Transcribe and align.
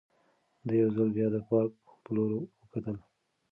ده 0.67 0.73
یو 0.81 0.89
ځل 0.95 1.09
بیا 1.15 1.27
د 1.33 1.37
پارک 1.49 1.73
په 2.03 2.09
لور 2.15 2.29
وکتل. 2.59 2.97